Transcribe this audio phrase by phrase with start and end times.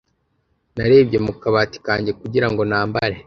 [0.75, 3.15] narebye mu kabati kanjye kugira ngo nambare